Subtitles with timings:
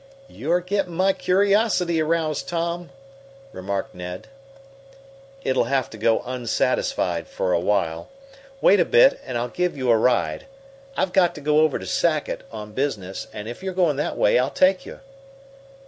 [0.27, 2.89] "You're getting my curiosity aroused, Tom,"
[3.51, 4.29] remarked Ned.
[5.43, 8.09] "It'll have to go unsatisfied for a while.
[8.61, 10.47] Wait a bit and I'll give you a ride.
[10.97, 14.39] I've got to go over to Sackett on business, and if you're going that way
[14.39, 15.01] I'll take you."